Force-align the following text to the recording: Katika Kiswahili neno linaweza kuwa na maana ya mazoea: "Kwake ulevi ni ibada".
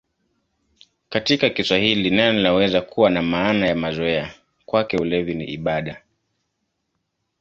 Katika 1.09 1.49
Kiswahili 1.49 2.09
neno 2.09 2.37
linaweza 2.39 2.81
kuwa 2.81 3.09
na 3.09 3.21
maana 3.21 3.67
ya 3.67 3.75
mazoea: 3.75 4.33
"Kwake 4.65 4.97
ulevi 4.97 5.33
ni 5.35 5.45
ibada". 5.45 6.01